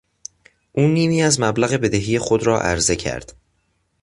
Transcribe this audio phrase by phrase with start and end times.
[0.73, 3.33] او نیمی از مبلغ بدهی خود را عرضه کرد.